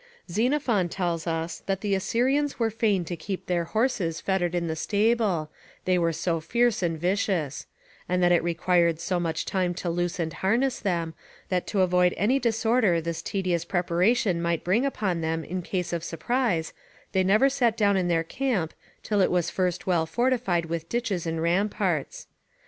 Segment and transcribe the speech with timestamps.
[0.31, 4.75] Xenophon tells us, that the Assyrians were fain to keep their horses fettered in the
[4.75, 5.51] stable,
[5.85, 7.67] they were so fierce and vicious;
[8.09, 11.13] and that it required so much time to loose and harness them,
[11.49, 16.03] that to avoid any disorder this tedious preparation might bring upon them in case of
[16.03, 16.73] surprise,
[17.11, 18.73] they never sat down in their camp
[19.03, 22.25] till it was first well fortified with ditches and ramparts.